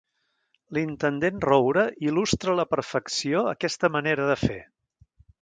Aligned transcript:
L'intendent 0.77 1.37
Roure 1.45 1.83
il·lustra 2.07 2.55
a 2.55 2.59
la 2.61 2.67
perfecció 2.73 3.45
aquesta 3.53 3.93
manera 3.99 4.27
de 4.33 4.41
fer. 4.47 4.59